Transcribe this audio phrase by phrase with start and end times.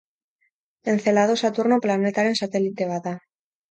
[0.93, 3.19] Encelado Saturno planetaren satelite bat da.